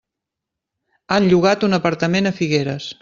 [1.17, 2.91] Han llogat un apartament a Figueres.